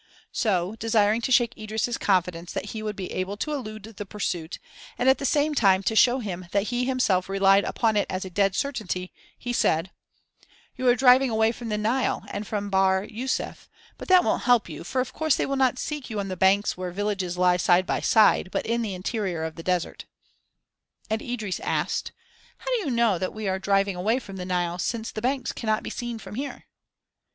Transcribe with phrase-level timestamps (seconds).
[0.31, 4.57] So, desiring to shake Idris' confidence that he would be able to elude the pursuit,
[4.97, 8.25] and at the same time to show him that he himself relied upon it as
[8.25, 9.91] a dead certainty, he said:
[10.75, 13.67] "You are driving away from the Nile and from Bahr Yûsuf,
[13.99, 16.35] but that won't help you, for of course they will not seek you on the
[16.35, 20.05] banks where villages lie side by side, but in the interior of the desert."
[21.11, 22.11] And Idris asked:
[22.57, 25.51] "How do you know that we are driving away from the Nile, since the banks
[25.51, 26.65] cannot be seen from here?"